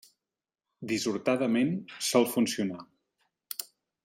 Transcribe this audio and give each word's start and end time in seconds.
Dissortadament 0.91 1.71
sol 2.09 2.29
funcionar. 2.35 2.81